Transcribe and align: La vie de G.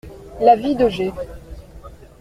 La 0.39 0.55
vie 0.55 0.73
de 0.75 0.87
G. 0.89 1.13